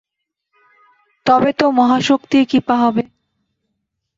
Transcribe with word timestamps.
তবে 1.25 1.49
তো 1.53 1.65
মহাশক্তির 1.71 2.43
কৃপা 2.47 2.75
হবে। 2.75 3.03